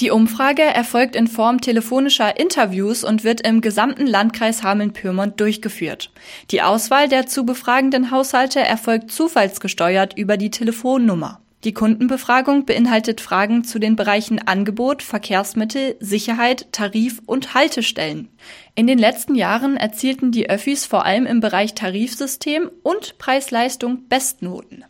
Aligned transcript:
Die 0.00 0.10
Umfrage 0.10 0.62
erfolgt 0.62 1.14
in 1.14 1.26
Form 1.26 1.60
telefonischer 1.60 2.40
Interviews 2.40 3.04
und 3.04 3.22
wird 3.22 3.42
im 3.42 3.60
gesamten 3.60 4.06
Landkreis 4.06 4.62
Hameln-Pyrmont 4.62 5.38
durchgeführt. 5.38 6.10
Die 6.50 6.62
Auswahl 6.62 7.06
der 7.06 7.26
zu 7.26 7.44
befragenden 7.44 8.10
Haushalte 8.10 8.60
erfolgt 8.60 9.10
zufallsgesteuert 9.10 10.16
über 10.16 10.38
die 10.38 10.50
Telefonnummer. 10.50 11.42
Die 11.64 11.74
Kundenbefragung 11.74 12.64
beinhaltet 12.64 13.20
Fragen 13.20 13.64
zu 13.64 13.78
den 13.78 13.94
Bereichen 13.94 14.38
Angebot, 14.38 15.02
Verkehrsmittel, 15.02 15.96
Sicherheit, 16.00 16.72
Tarif 16.72 17.20
und 17.26 17.52
Haltestellen. 17.52 18.30
In 18.74 18.86
den 18.86 18.98
letzten 18.98 19.34
Jahren 19.34 19.76
erzielten 19.76 20.32
die 20.32 20.48
Öffis 20.48 20.86
vor 20.86 21.04
allem 21.04 21.26
im 21.26 21.40
Bereich 21.40 21.74
Tarifsystem 21.74 22.70
und 22.82 23.18
Preis-Leistung 23.18 24.08
Bestnoten. 24.08 24.86